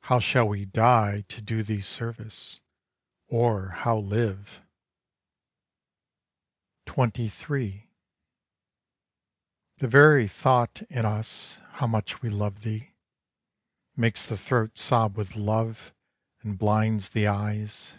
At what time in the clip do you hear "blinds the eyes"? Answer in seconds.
16.58-17.94